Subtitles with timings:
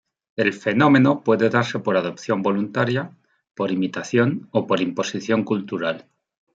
[0.35, 3.15] El fenómeno puede darse por adopción voluntaria,
[3.53, 6.07] por imitación, o por imposición cultural.